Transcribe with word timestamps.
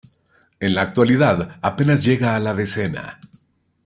En 0.59 0.73
la 0.73 0.81
actualidad, 0.81 1.59
a 1.61 1.75
penas 1.75 2.03
llega 2.03 2.35
a 2.35 2.39
la 2.39 2.55
decena. 2.55 3.19